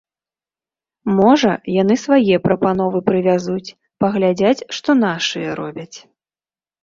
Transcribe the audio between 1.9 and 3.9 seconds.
свае прапановы прывязуць,